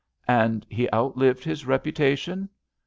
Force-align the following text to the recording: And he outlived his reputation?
And 0.27 0.65
he 0.67 0.89
outlived 0.91 1.43
his 1.43 1.63
reputation? 1.67 2.49